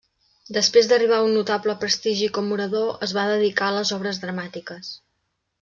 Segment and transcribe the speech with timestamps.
[0.55, 4.95] Després d'arribar a un notable prestigi com orador es va dedicar a les obres dramàtiques.